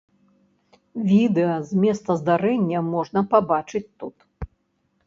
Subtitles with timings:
[1.09, 4.17] Відэа з месца здарэння можна пабачыць тут.